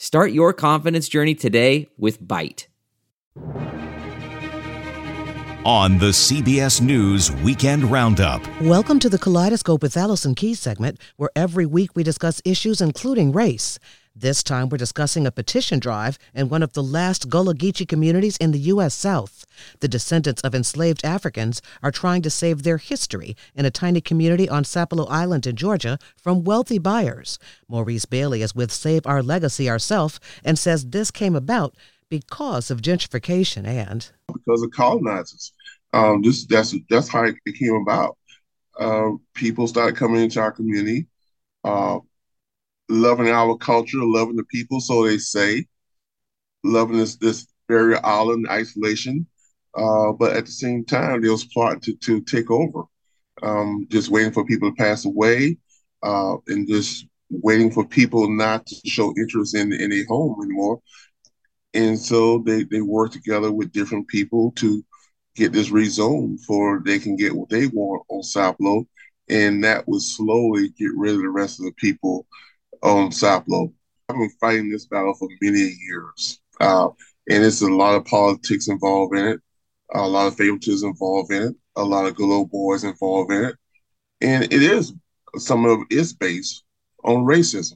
[0.00, 2.68] Start your confidence journey today with Byte.
[5.64, 8.40] On the CBS News Weekend Roundup.
[8.62, 13.32] Welcome to the Kaleidoscope with Allison Keyes segment, where every week we discuss issues including
[13.32, 13.80] race.
[14.20, 18.36] This time we're discussing a petition drive in one of the last Gullah Geechee communities
[18.38, 18.92] in the U.S.
[18.92, 19.46] South.
[19.78, 24.48] The descendants of enslaved Africans are trying to save their history in a tiny community
[24.48, 27.38] on Sapelo Island in Georgia from wealthy buyers.
[27.68, 31.76] Maurice Bailey is with Save Our Legacy ourselves and says this came about
[32.10, 35.52] because of gentrification and because of colonizers.
[35.92, 38.18] Um, this that's that's how it came about.
[38.76, 41.06] Uh, people started coming into our community.
[41.62, 42.00] Uh,
[42.88, 45.66] loving our culture, loving the people, so they say,
[46.64, 49.26] loving this this barrier island isolation.
[49.74, 52.82] Uh, but at the same time, they was plotting to, to take over,
[53.42, 55.56] um, just waiting for people to pass away,
[56.02, 60.80] uh, and just waiting for people not to show interest in in a home anymore.
[61.74, 64.82] And so they they work together with different people to
[65.36, 68.86] get this rezoned for they can get what they want on Sapelo,
[69.28, 72.26] and that would slowly get rid of the rest of the people
[72.82, 73.72] on Sapelo.
[74.08, 76.88] I've been fighting this battle for many years, uh,
[77.28, 79.40] and there's a lot of politics involved in it,
[79.94, 83.44] a lot of favoritism involved in it, a lot of good old boys involved in
[83.44, 83.56] it,
[84.20, 84.92] and it is
[85.36, 86.64] some of it's based
[87.04, 87.74] on racism.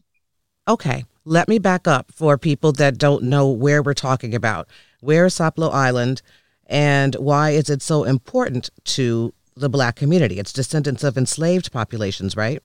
[0.67, 4.69] Okay, let me back up for people that don't know where we're talking about.
[5.01, 6.23] Where is Sapelo Island,
[6.67, 10.39] and why is it so important to the black community?
[10.39, 12.63] It's descendants of enslaved populations, right?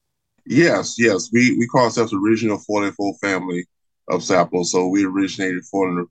[0.47, 1.29] Yes, yes.
[1.31, 3.65] We we call ourselves the original 44 family
[4.09, 4.65] of Sapelo.
[4.65, 6.07] So we originated from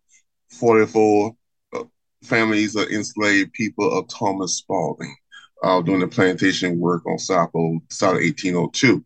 [0.51, 1.35] 44
[1.75, 1.85] uh,
[2.25, 5.15] families of enslaved people of Thomas Spalding
[5.63, 9.05] uh, doing the plantation work on Sapelo, started 1802.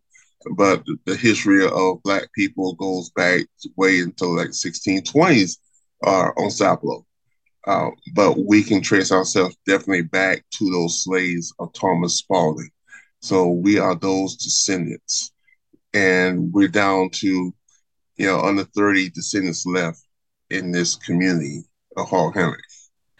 [0.57, 3.45] But the history of Black people goes back
[3.77, 5.59] way until like 1620s
[6.05, 7.05] uh, on Sapelo.
[7.67, 12.69] Uh, but we can trace ourselves definitely back to those slaves of Thomas Spalding.
[13.21, 15.31] So we are those descendants.
[15.93, 17.53] And we're down to,
[18.17, 20.01] you know, under 30 descendants left
[20.49, 21.63] in this community
[21.97, 22.59] of Hog Hammock.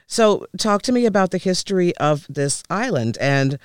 [0.07, 3.57] So talk to me about the history of this island and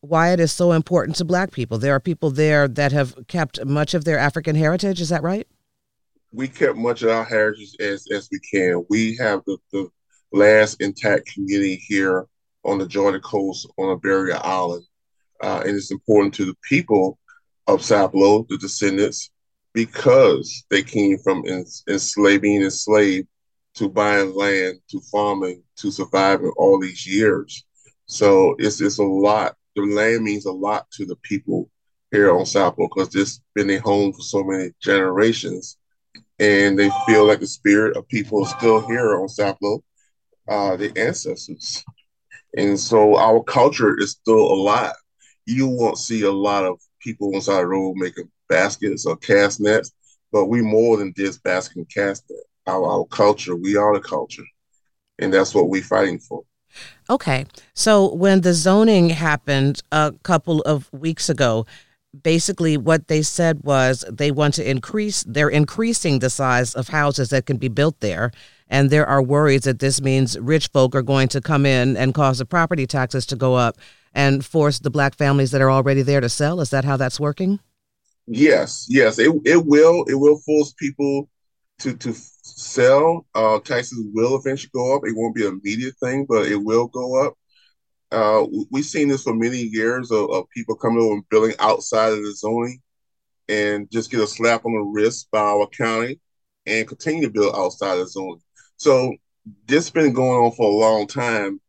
[0.00, 1.78] why it is so important to black people.
[1.78, 5.46] There are people there that have kept much of their African heritage, is that right?
[6.32, 8.84] We kept much of our heritage as, as we can.
[8.90, 9.88] We have the, the
[10.32, 12.26] last intact community here
[12.64, 14.84] on the Georgia coast on a barrier island
[15.42, 17.18] uh, and it's important to the people
[17.66, 19.30] of Sapelo, the descendants,
[19.74, 23.28] because they came from ens- enslaving enslaved
[23.74, 27.64] to buying land, to farming, to surviving all these years.
[28.06, 29.56] So it's it's a lot.
[29.76, 31.70] The land means a lot to the people
[32.10, 35.76] here on Sapelo because it's been a home for so many generations.
[36.38, 39.82] and they feel like the spirit of people is still here on Sapelo,
[40.48, 41.84] uh, the ancestors.
[42.56, 44.94] And so our culture is still alive.
[45.48, 49.60] You won't see a lot of people on side the road making baskets or cast
[49.60, 49.92] nets,
[50.30, 52.40] but we more than just basket and cast net.
[52.66, 54.44] Our, our culture, we are the culture.
[55.18, 56.42] And that's what we're fighting for.
[57.08, 57.46] Okay.
[57.72, 61.64] So when the zoning happened a couple of weeks ago,
[62.22, 67.28] basically what they said was they want to increase they're increasing the size of houses
[67.28, 68.30] that can be built there
[68.68, 72.14] and there are worries that this means rich folk are going to come in and
[72.14, 73.76] cause the property taxes to go up
[74.14, 76.60] and force the black families that are already there to sell?
[76.60, 77.60] Is that how that's working?
[78.26, 79.18] Yes yes.
[79.18, 81.28] It, it will it will force people
[81.80, 83.26] to to sell.
[83.34, 85.02] Uh taxes will eventually go up.
[85.04, 87.34] It won't be an immediate thing but it will go up.
[88.10, 92.10] Uh, we've seen this for many years of, of, people coming over and building outside
[92.10, 92.80] of the zoning
[93.50, 96.18] and just get a slap on the wrist by our county
[96.64, 98.40] and continue to build outside of the zoning.
[98.78, 99.14] So
[99.66, 101.60] this has been going on for a long time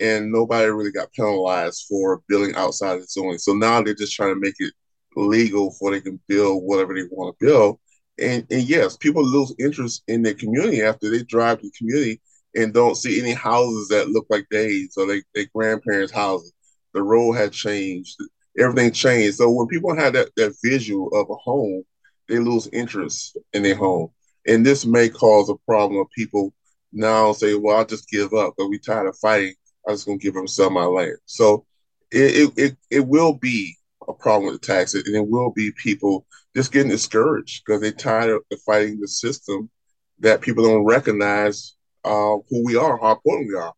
[0.00, 3.38] and nobody really got penalized for building outside of the zoning.
[3.38, 4.72] So now they're just trying to make it
[5.16, 7.78] legal for they can build whatever they want to build.
[8.18, 12.20] And, and yes, people lose interest in their community after they drive to the community
[12.54, 16.52] and don't see any houses that look like theirs or their, their grandparents' houses.
[16.92, 18.16] The road had changed,
[18.58, 19.36] everything changed.
[19.36, 21.84] So when people have that, that visual of a home,
[22.28, 24.08] they lose interest in their home.
[24.46, 26.52] And this may cause a problem of people
[26.92, 29.54] now say, well, I'll just give up, but we tired of fighting.
[29.90, 31.18] I'm just gonna give them some of my land.
[31.26, 31.66] So
[32.10, 33.76] it, it, it, will be
[34.08, 36.26] a problem with the taxes and it will be people
[36.56, 39.70] just getting discouraged because they're tired of fighting the system
[40.18, 43.72] that people don't recognize uh, who we are, how important we are.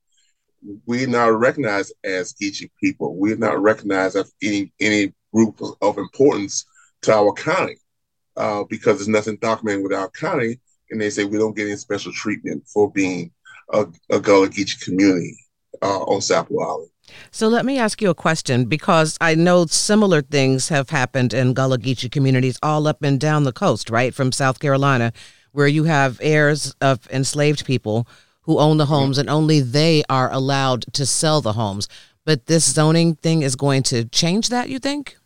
[0.86, 3.16] We're not recognized as Geechee people.
[3.16, 6.64] We're not recognized as any any group of importance
[7.02, 7.76] to our county
[8.36, 11.76] uh, because there's nothing documented with our county, and they say we don't get any
[11.76, 13.32] special treatment for being
[13.72, 15.36] a, a Gullah Geechee community
[15.82, 16.88] uh, on Sapelo Island.
[17.30, 21.52] So let me ask you a question because I know similar things have happened in
[21.52, 24.14] Gullah Geechee communities all up and down the coast, right?
[24.14, 25.12] From South Carolina
[25.52, 28.06] where you have heirs of enslaved people
[28.42, 31.88] who own the homes and only they are allowed to sell the homes.
[32.24, 35.16] But this zoning thing is going to change that, you think?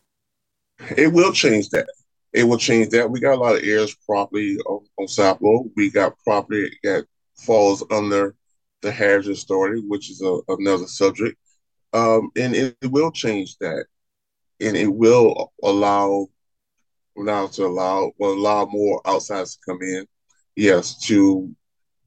[0.97, 1.87] It will change that.
[2.33, 3.11] It will change that.
[3.11, 5.71] We got a lot of heirs property on, on Sapelo.
[5.77, 8.35] We got property that falls under
[8.83, 11.39] the Heritage story, which is a, another subject.
[11.93, 13.87] Um, and it, it will change that.
[14.61, 16.29] And it will allow
[17.17, 20.07] now to allow will allow more outsiders to come in
[20.57, 21.55] yes, to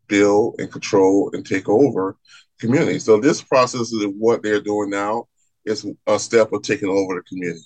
[0.08, 2.18] build and control and take over
[2.60, 3.00] community.
[3.00, 5.28] So this process of what they're doing now
[5.66, 7.66] is a step of taking over the community.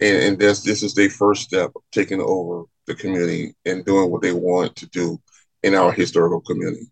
[0.00, 4.10] And, and this this is their first step of taking over the community and doing
[4.10, 5.20] what they want to do
[5.62, 6.86] in our historical community.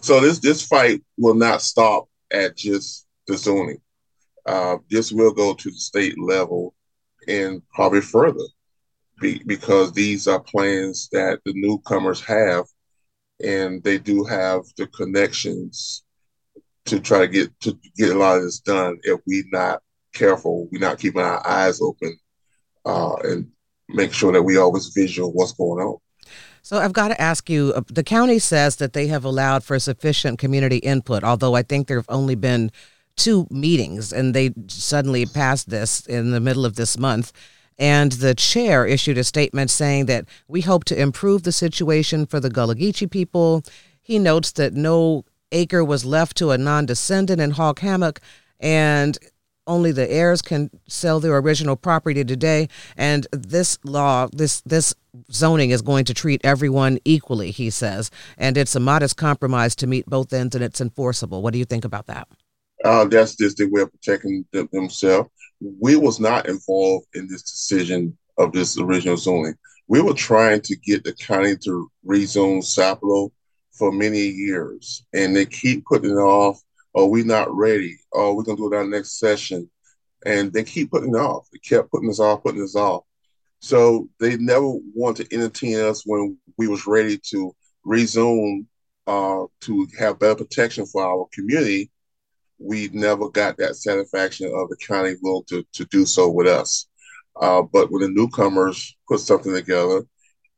[0.00, 3.80] So this this fight will not stop at just the zoning.
[4.46, 6.74] Uh, this will go to the state level
[7.28, 8.44] and probably further
[9.20, 12.64] be, because these are plans that the newcomers have,
[13.44, 16.04] and they do have the connections
[16.86, 18.98] to try to get to get a lot of this done.
[19.02, 19.82] If we're not
[20.14, 22.18] careful, we're not keeping our eyes open,
[22.86, 23.48] uh, and
[23.88, 25.98] make sure that we always visual what's going on.
[26.62, 29.78] So I've got to ask you uh, the county says that they have allowed for
[29.78, 32.70] sufficient community input, although I think there have only been
[33.16, 37.32] two meetings and they suddenly passed this in the middle of this month.
[37.78, 42.40] And the chair issued a statement saying that we hope to improve the situation for
[42.40, 43.62] the Gullah Geechee people.
[44.02, 48.20] He notes that no acre was left to a non descendant in Hog Hammock,
[48.60, 49.16] and
[49.68, 52.68] only the heirs can sell their original property today.
[52.96, 54.94] And this law, this this
[55.30, 58.10] zoning is going to treat everyone equally, he says.
[58.36, 61.42] And it's a modest compromise to meet both ends and it's enforceable.
[61.42, 62.28] What do you think about that?
[62.84, 65.28] Uh, that's just the way of protecting them, themselves
[65.60, 69.54] we was not involved in this decision of this original zoning.
[69.88, 73.30] We were trying to get the county to rezone Sapelo
[73.72, 76.60] for many years, and they keep putting it off.
[76.98, 77.96] Oh, we're not ready.
[78.12, 79.70] Oh, we're gonna do it our next session,
[80.26, 81.46] and they keep putting it off.
[81.52, 83.04] They kept putting this off, putting this off.
[83.60, 88.66] So they never want to entertain us when we was ready to resume
[89.06, 91.90] uh, to have better protection for our community
[92.58, 96.88] we never got that satisfaction of the county willing to, to do so with us.
[97.40, 100.02] Uh, but when the newcomers put something together,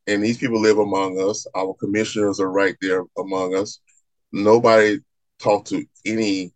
[0.07, 3.79] and these people live among us, our commissioners are right there among us.
[4.31, 4.99] Nobody
[5.41, 6.53] talked to any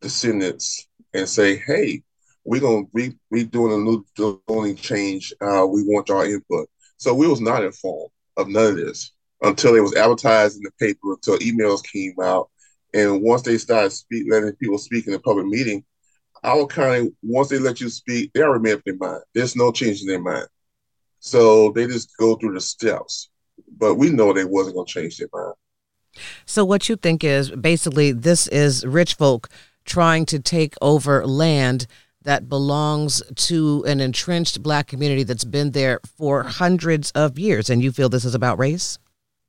[0.00, 2.02] descendants and say, "Hey,
[2.44, 5.32] we're gonna be we doing a new zoning change.
[5.40, 9.12] Uh, we want our input." So we was not informed of none of this
[9.42, 12.50] until it was advertised in the paper, until emails came out.
[12.94, 15.84] And once they started speak, letting people speak in a public meeting,
[16.42, 19.22] our county, once they let you speak, they already made up their mind.
[19.34, 20.48] There's no change in their mind.
[21.20, 23.30] So they just go through the steps.
[23.76, 25.54] But we know they wasn't to change their mind.
[26.46, 29.48] So what you think is basically this is rich folk
[29.84, 31.86] trying to take over land
[32.22, 37.82] that belongs to an entrenched black community that's been there for hundreds of years and
[37.82, 38.98] you feel this is about race?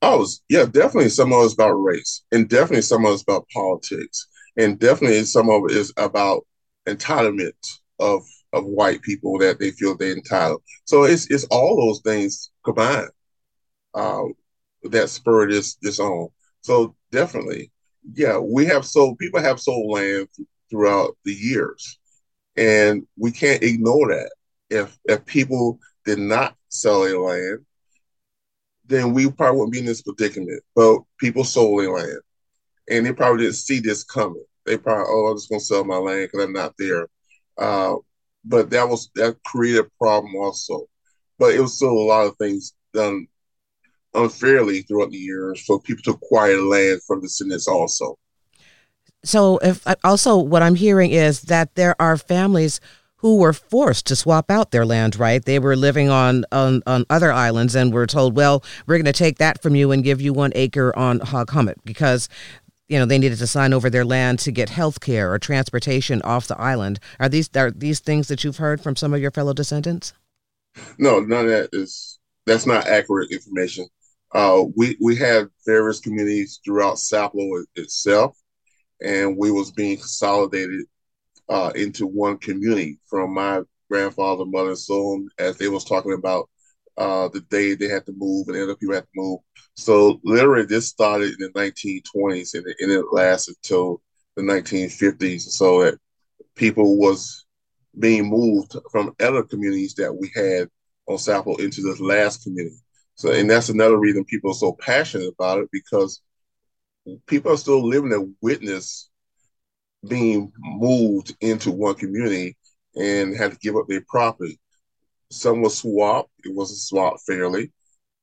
[0.02, 4.28] Oh, yeah, definitely some of it's about race and definitely some of it's about politics
[4.58, 6.46] and definitely some of it is about
[6.88, 10.62] entitlement of of white people that they feel they're entitled.
[10.86, 13.10] So it's it's all those things combined
[13.94, 14.24] uh,
[14.84, 16.30] that spur this this on.
[16.62, 17.72] So definitely,
[18.14, 22.00] yeah, we have sold people have sold land th- throughout the years,
[22.58, 24.32] and we can't ignore that.
[24.70, 27.66] If if people did not sell their land,
[28.86, 30.64] then we probably wouldn't be in this predicament.
[30.76, 32.20] But people sold their land,
[32.90, 34.44] and they probably didn't see this coming.
[34.66, 37.08] They probably, oh, I'm just gonna sell my land because I'm not there.
[37.58, 37.96] Uh,
[38.46, 40.88] but that was that created a problem also.
[41.40, 43.28] But it was still a lot of things done
[44.14, 48.18] unfairly throughout the years for people to acquire land from the descendants also.
[49.24, 52.80] So, if uh, also what I'm hearing is that there are families
[53.18, 55.44] who were forced to swap out their land, right?
[55.44, 59.14] They were living on on, on other islands and were told, well, we're going to
[59.14, 62.30] take that from you and give you one acre on Hog Hammock because
[62.88, 66.22] you know they needed to sign over their land to get health care or transportation
[66.22, 67.00] off the island.
[67.20, 70.14] Are these are these things that you've heard from some of your fellow descendants?
[70.98, 73.88] No, none of that is that's not accurate information.
[74.34, 78.38] Uh, we we had various communities throughout Sapelo itself,
[79.02, 80.86] and we was being consolidated
[81.50, 86.50] uh, into one community from my grandfather, mother, and son, as they was talking about
[86.98, 89.40] uh, the day they had to move and other people had to move.
[89.76, 94.02] So literally, this started in the 1920s and it, and it lasted till
[94.36, 95.42] the 1950s.
[95.42, 95.98] So that
[96.56, 97.46] people was
[97.98, 100.68] being moved from other communities that we had
[101.08, 102.78] on Sapelo into this last community.
[103.20, 106.22] So, and that's another reason people are so passionate about it because
[107.28, 109.10] people are still living to witness
[110.08, 112.56] being moved into one community
[112.96, 114.58] and had to give up their property.
[115.32, 117.74] Some was swapped; it wasn't swapped fairly.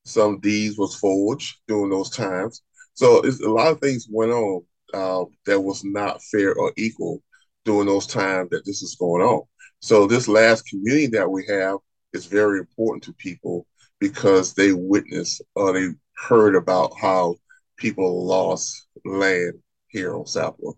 [0.06, 2.62] Some deeds was forged during those times.
[2.94, 7.22] So a lot of things went on uh, that was not fair or equal
[7.66, 9.42] during those times that this is going on.
[9.80, 11.80] So this last community that we have
[12.14, 13.66] is very important to people
[14.00, 15.88] because they witnessed or they
[16.28, 17.36] heard about how
[17.76, 19.54] people lost land
[19.88, 20.74] here on Sapelo.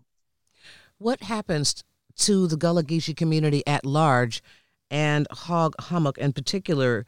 [0.97, 1.83] What happens
[2.17, 4.41] to the Gullah Geechee community at large
[4.91, 7.05] and Hog Hammock in particular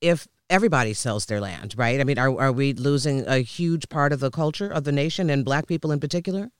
[0.00, 2.00] if everybody sells their land, right?
[2.00, 5.30] I mean, are, are we losing a huge part of the culture of the nation
[5.30, 6.50] and black people in particular?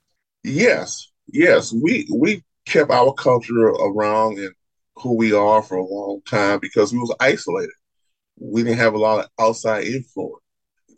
[0.45, 1.73] Yes, yes.
[1.73, 4.55] We we kept our culture around and
[4.97, 7.73] who we are for a long time because we was isolated
[8.41, 10.43] we didn't have a lot of outside influence.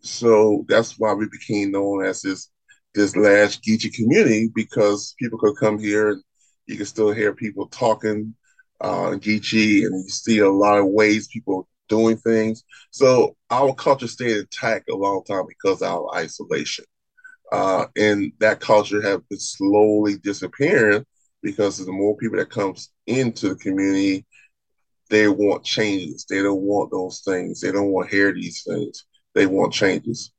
[0.02, 2.50] So that's why we became known as this
[2.94, 6.22] this last Geechee community because people could come here and
[6.66, 8.34] you can still hear people talking
[8.80, 12.64] uh, Geechee and you see a lot of ways people doing things.
[12.90, 16.84] So our culture stayed intact a long time because of our isolation.
[17.50, 21.04] Uh, and that culture has been slowly disappearing
[21.42, 24.24] because of the more people that comes into the community
[25.12, 26.24] they want changes.
[26.28, 27.60] They don't want those things.
[27.60, 29.04] They don't want to hear these things.
[29.34, 30.32] They want changes.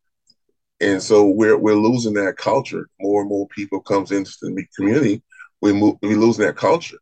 [0.82, 2.90] And so we're we're losing that culture.
[3.00, 5.22] More and more people comes into the community.
[5.62, 6.98] We move, we losing that culture,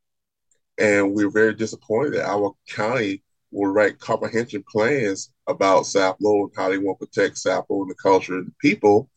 [0.77, 6.69] and we're very disappointed that our county will write comprehensive plans about Sapelo and how
[6.69, 9.09] they want to protect Sapelo and the culture and the people,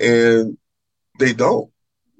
[0.00, 0.56] and
[1.18, 1.68] they don't.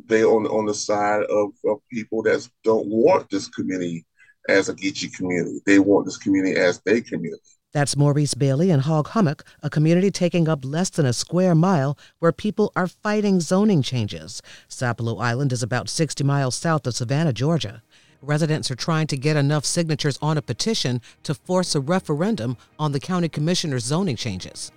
[0.07, 4.05] They on on the side of, of people that don't want this community
[4.49, 5.61] as a Geechee community.
[5.66, 7.42] They want this community as their community.
[7.72, 11.99] That's Maurice Bailey and Hog Hammock, a community taking up less than a square mile
[12.18, 14.40] where people are fighting zoning changes.
[14.70, 17.82] Sapelo Island is about 60 miles south of Savannah, Georgia.
[18.22, 22.92] Residents are trying to get enough signatures on a petition to force a referendum on
[22.92, 24.72] the county commissioner's zoning changes.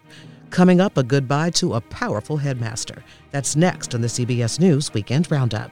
[0.50, 3.04] Coming up, a goodbye to a powerful headmaster.
[3.32, 5.72] That's next on the CBS News Weekend Roundup.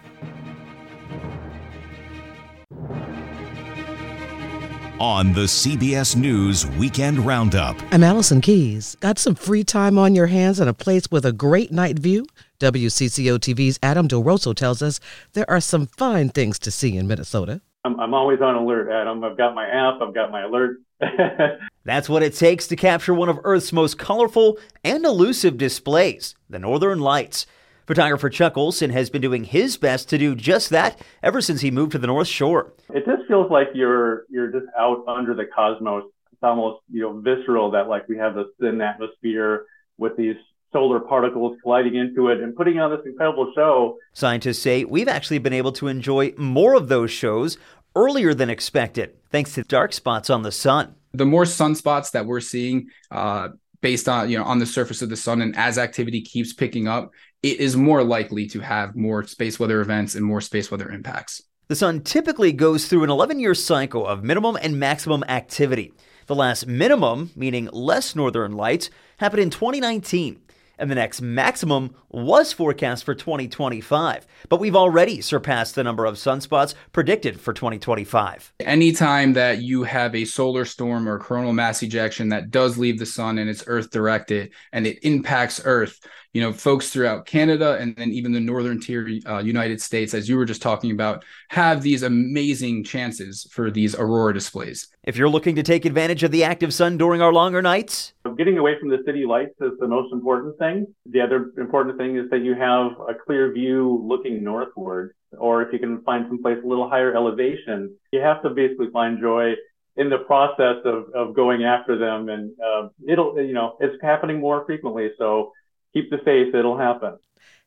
[4.99, 7.77] On the CBS News Weekend Roundup.
[7.91, 8.97] I'm Allison Keyes.
[8.99, 12.25] Got some free time on your hands and a place with a great night view?
[12.59, 14.99] WCCO TV's Adam Del Rosso tells us
[15.33, 17.61] there are some fine things to see in Minnesota.
[17.85, 19.23] I'm, I'm always on alert, Adam.
[19.23, 20.81] I've got my app, I've got my alert.
[21.85, 26.59] That's what it takes to capture one of Earth's most colorful and elusive displays, the
[26.59, 27.45] Northern Lights.
[27.89, 31.71] Photographer Chuck Olson has been doing his best to do just that ever since he
[31.71, 32.71] moved to the North Shore.
[32.93, 36.03] It just feels like you're you're just out under the cosmos.
[36.31, 39.65] It's almost you know visceral that like we have this thin atmosphere
[39.97, 40.35] with these
[40.71, 43.97] solar particles colliding into it and putting on this incredible show.
[44.13, 47.57] Scientists say we've actually been able to enjoy more of those shows
[47.95, 50.93] earlier than expected, thanks to dark spots on the sun.
[51.15, 53.47] The more sunspots that we're seeing, uh,
[53.81, 56.87] based on you know on the surface of the sun, and as activity keeps picking
[56.87, 57.11] up,
[57.41, 61.41] it is more likely to have more space weather events and more space weather impacts.
[61.67, 65.93] The sun typically goes through an 11 year cycle of minimum and maximum activity.
[66.25, 70.41] The last minimum, meaning less northern lights, happened in 2019
[70.79, 74.25] and the next maximum was forecast for 2025.
[74.47, 78.53] But we've already surpassed the number of sunspots predicted for 2025.
[78.61, 83.05] Anytime that you have a solar storm or coronal mass ejection that does leave the
[83.05, 85.99] sun and it's Earth directed and it impacts Earth,
[86.33, 90.29] you know, folks throughout Canada and then even the northern tier uh, United States, as
[90.29, 94.87] you were just talking about, have these amazing chances for these aurora displays.
[95.03, 98.57] If you're looking to take advantage of the active sun during our longer nights, getting
[98.57, 100.87] away from the city lights is the most important thing.
[101.09, 105.73] The other important thing is that you have a clear view looking northward, or if
[105.73, 109.55] you can find someplace a little higher elevation, you have to basically find joy
[109.97, 112.29] in the process of, of going after them.
[112.29, 115.09] And uh, it'll, you know, it's happening more frequently.
[115.17, 115.51] So
[115.93, 117.17] keep the faith, it'll happen.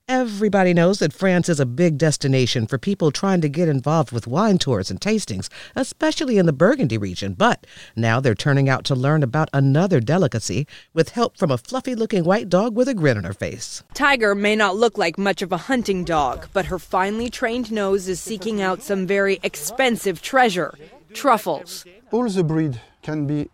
[0.09, 4.27] Everybody knows that France is a big destination for people trying to get involved with
[4.27, 7.35] wine tours and tastings, especially in the Burgundy region.
[7.35, 11.95] But now they're turning out to learn about another delicacy with help from a fluffy
[11.95, 13.85] looking white dog with a grin on her face.
[13.95, 18.09] Tiger may not look like much of a hunting dog, but her finely trained nose
[18.09, 20.75] is seeking out some very expensive treasure
[21.15, 21.85] truffles.
[22.11, 23.49] All the breed can be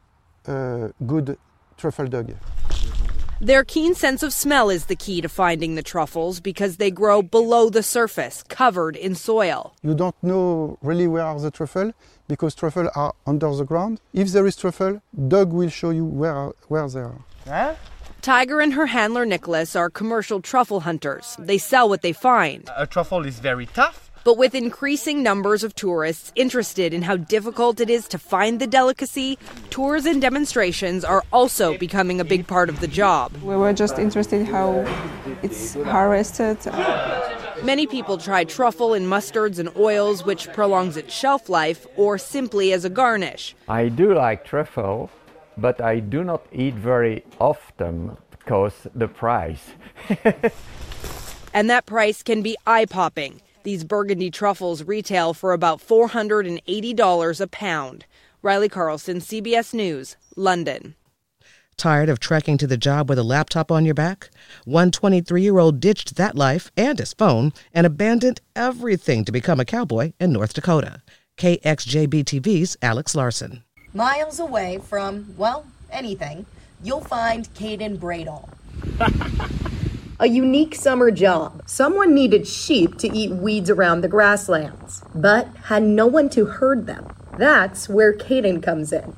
[0.47, 1.37] a good
[1.77, 2.35] truffle dog.
[3.41, 7.23] Their keen sense of smell is the key to finding the truffles because they grow
[7.23, 9.77] below the surface, covered in soil.
[9.81, 11.93] You don't know really where are the truffle
[12.27, 14.01] because truffle are under the ground.
[14.13, 17.21] If there is truffle, dog will show you where where they are.
[17.47, 17.75] Huh?
[18.23, 21.37] Tiger and her handler Nicholas are commercial truffle hunters.
[21.39, 22.69] They sell what they find.
[22.77, 27.81] A truffle is very tough but with increasing numbers of tourists interested in how difficult
[27.81, 29.39] it is to find the delicacy,
[29.71, 33.33] tours and demonstrations are also becoming a big part of the job.
[33.43, 34.85] We were just interested how
[35.43, 36.59] it's harvested.
[37.65, 42.75] Many people try truffle in mustards and oils, which prolongs its shelf life, or simply
[42.75, 43.57] as a garnish.
[43.67, 45.09] I do like truffle,
[45.57, 49.71] but I do not eat very often because the price.
[51.55, 53.41] and that price can be eye popping.
[53.65, 58.07] These burgundy truffles retail for about $480 a pound.
[58.41, 60.95] Riley Carlson, CBS News, London.
[61.77, 64.31] Tired of trekking to the job with a laptop on your back?
[64.65, 69.61] One 23 year old ditched that life and his phone and abandoned everything to become
[69.61, 71.03] a cowboy in North Dakota.
[71.37, 73.63] KXJB TV's Alex Larson.
[73.95, 76.47] Miles away from, well, anything,
[76.83, 78.49] you'll find Caden Bradall.
[80.21, 81.63] a unique summer job.
[81.67, 86.87] Someone needed sheep to eat weeds around the grasslands, but had no one to herd
[86.87, 87.07] them.
[87.37, 89.15] That's where Caden comes in.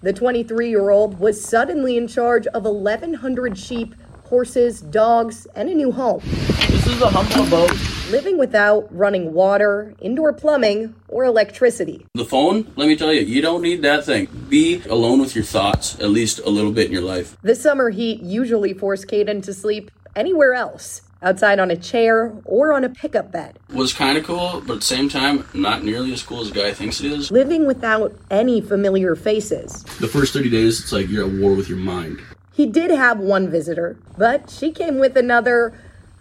[0.00, 3.94] The 23 year old was suddenly in charge of 1,100 sheep,
[4.24, 6.22] horses, dogs, and a new home.
[6.24, 7.95] This is a humble boat.
[8.10, 12.06] Living without running water, indoor plumbing, or electricity.
[12.14, 14.28] The phone, let me tell you, you don't need that thing.
[14.48, 17.36] Be alone with your thoughts at least a little bit in your life.
[17.42, 22.72] The summer heat usually forced Caden to sleep anywhere else outside on a chair or
[22.72, 23.58] on a pickup bed.
[23.70, 26.54] Was kind of cool, but at the same time, not nearly as cool as a
[26.54, 27.32] guy thinks it is.
[27.32, 29.82] Living without any familiar faces.
[29.98, 32.20] The first 30 days, it's like you're at war with your mind.
[32.52, 35.74] He did have one visitor, but she came with another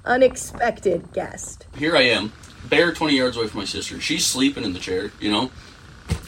[0.05, 1.65] unexpected guest.
[1.77, 2.31] Here I am,
[2.69, 3.99] bare 20 yards away from my sister.
[3.99, 5.51] She's sleeping in the chair, you know,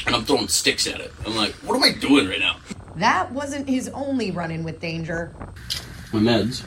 [0.05, 1.13] and I'm throwing sticks at it.
[1.25, 2.57] I'm like, what am I doing right now?
[2.95, 5.33] That wasn't his only run in with danger.
[6.11, 6.65] My meds,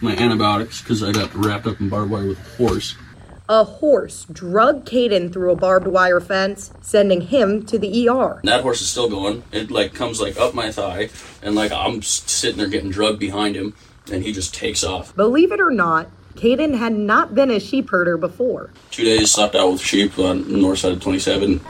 [0.00, 2.96] my antibiotics, because I got wrapped up in barbed wire with a horse.
[3.46, 8.40] A horse drug Caden through a barbed wire fence, sending him to the ER.
[8.42, 9.44] That horse is still going.
[9.52, 11.10] It like comes like up my thigh,
[11.42, 13.74] and like I'm sitting there getting drugged behind him,
[14.10, 15.14] and he just takes off.
[15.14, 18.70] Believe it or not, Caden had not been a sheep herder before.
[18.90, 21.60] Two days slept out with sheep on the north side of 27.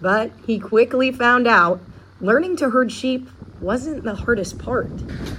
[0.00, 1.80] But he quickly found out
[2.20, 3.28] learning to herd sheep
[3.60, 4.90] wasn't the hardest part.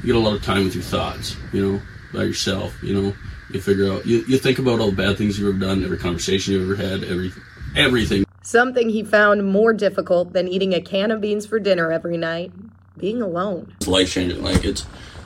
[0.03, 1.81] You get a lot of time with your thoughts, you know,
[2.13, 3.13] by yourself, you know.
[3.49, 5.97] You figure out, you, you think about all the bad things you've ever done, every
[5.97, 7.33] conversation you've ever had, every
[7.75, 8.23] everything.
[8.43, 12.51] Something he found more difficult than eating a can of beans for dinner every night
[12.97, 13.73] being alone.
[13.77, 14.41] It's life changing.
[14.41, 14.85] Like it's,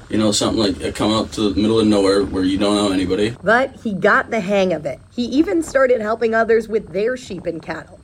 [0.09, 2.75] you know, something like uh, come out to the middle of nowhere where you don't
[2.75, 3.35] know anybody.
[3.43, 4.99] But he got the hang of it.
[5.13, 7.99] He even started helping others with their sheep and cattle.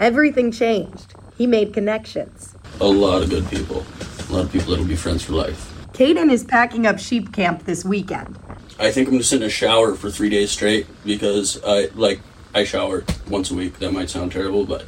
[0.00, 1.14] Everything changed.
[1.36, 2.54] He made connections.
[2.80, 3.86] A lot of good people.
[4.28, 5.72] A lot of people that'll be friends for life.
[5.92, 8.38] Caden is packing up sheep camp this weekend.
[8.78, 12.20] I think I'm gonna in a shower for three days straight because I like
[12.54, 13.78] I shower once a week.
[13.78, 14.84] That might sound terrible, but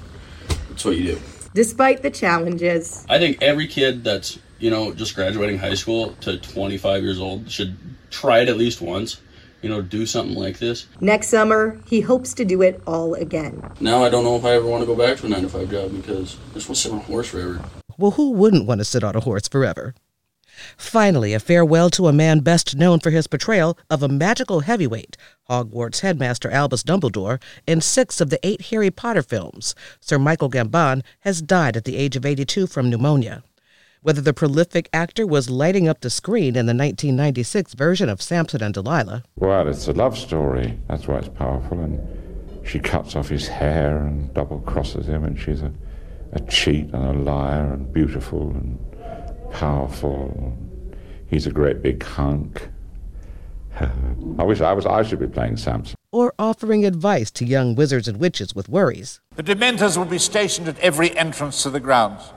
[0.69, 1.21] that's what you do.
[1.55, 6.39] Despite the challenges, I think every kid that's you know just graduating high school to
[6.39, 7.77] 25 years old should
[8.11, 9.21] try it at least once.
[9.63, 10.87] You know, do something like this.
[11.01, 13.61] Next summer, he hopes to do it all again.
[13.81, 15.49] Now I don't know if I ever want to go back to a nine to
[15.49, 17.61] five job because I just want to sit on a horse forever.
[17.97, 19.95] Well, who wouldn't want to sit on a horse forever?
[20.77, 25.17] Finally, a farewell to a man best known for his portrayal of a magical heavyweight,
[25.49, 29.75] Hogwarts headmaster Albus Dumbledore, in six of the eight Harry Potter films.
[30.01, 33.43] Sir Michael Gambon has died at the age of 82 from pneumonia.
[34.01, 38.63] Whether the prolific actor was lighting up the screen in the 1996 version of Samson
[38.63, 39.25] and Delilah.
[39.37, 40.79] Well, it's a love story.
[40.89, 41.81] That's why it's powerful.
[41.81, 45.73] And she cuts off his hair and double crosses him, and she's a,
[46.33, 48.79] a cheat and a liar and beautiful and
[49.51, 50.57] powerful.
[51.27, 52.69] He's a great big hunk.
[53.81, 54.87] I wish I was.
[54.87, 55.95] I should be playing Samson.
[56.11, 59.21] Or offering advice to young wizards and witches with worries.
[59.37, 62.33] The Dementors will be stationed at every entrance to the grounds.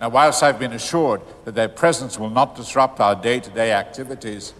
[0.00, 3.72] Now, whilst I've been assured that their presence will not disrupt our day to day
[3.72, 4.54] activities,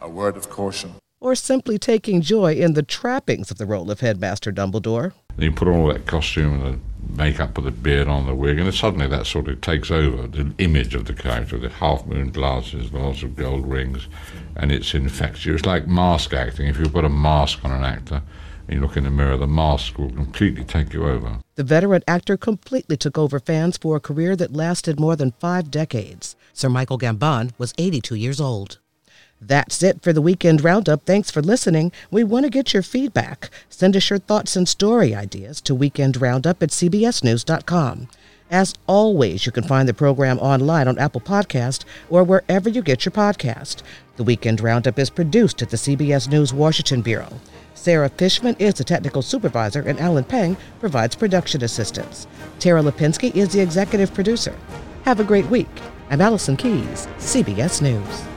[0.00, 0.94] a word of caution.
[1.20, 5.12] Or simply taking joy in the trappings of the role of Headmaster Dumbledore.
[5.34, 8.34] And you put on all that costume and the makeup with the beard on, the
[8.34, 12.06] wig, and suddenly that sort of takes over the image of the character, the half
[12.06, 14.08] moon glasses, lots of gold rings,
[14.56, 15.54] and it's infects you.
[15.54, 16.68] It's like mask acting.
[16.68, 18.22] If you put a mask on an actor,
[18.68, 21.40] and you look in the mirror, the mask will completely take you over.
[21.56, 25.70] The veteran actor completely took over fans for a career that lasted more than five
[25.70, 26.36] decades.
[26.52, 28.78] Sir Michael Gambon was 82 years old.
[29.44, 31.04] That's it for the weekend roundup.
[31.04, 31.90] Thanks for listening.
[32.12, 33.50] We want to get your feedback.
[33.68, 38.08] Send us your thoughts and story ideas to weekendroundup at cbsnews.com.
[38.52, 43.04] As always, you can find the program online on Apple Podcast or wherever you get
[43.04, 43.82] your podcast.
[44.16, 47.40] The Weekend Roundup is produced at the CBS News Washington Bureau.
[47.74, 52.28] Sarah Fishman is the technical supervisor, and Alan Peng provides production assistance.
[52.60, 54.56] Tara Lipinski is the executive producer.
[55.04, 55.66] Have a great week.
[56.10, 58.31] I'm Allison Keyes, CBS News.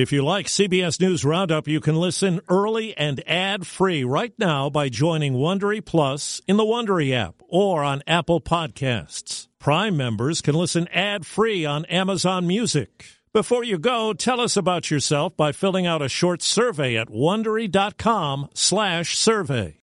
[0.00, 4.88] If you like CBS News Roundup, you can listen early and ad-free right now by
[4.88, 9.48] joining Wondery Plus in the Wondery app or on Apple Podcasts.
[9.58, 13.08] Prime members can listen ad-free on Amazon Music.
[13.34, 19.76] Before you go, tell us about yourself by filling out a short survey at wondery.com/survey.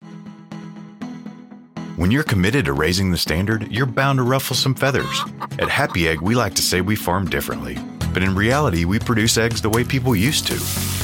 [1.95, 5.21] When you're committed to raising the standard, you're bound to ruffle some feathers.
[5.59, 7.77] At Happy Egg, we like to say we farm differently.
[8.17, 10.55] But in reality, we produce eggs the way people used to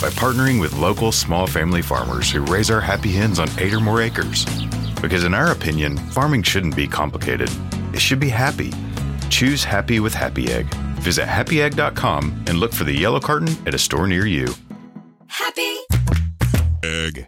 [0.02, 3.80] by partnering with local small family farmers who raise our happy hens on eight or
[3.80, 4.48] more acres.
[5.00, 7.52] Because, in our opinion, farming shouldn't be complicated,
[7.94, 8.74] it should be happy.
[9.30, 10.66] Choose happy with Happy Egg.
[11.02, 14.52] Visit happyegg.com and look for the yellow carton at a store near you.
[15.28, 15.78] Happy
[16.84, 17.28] Egg.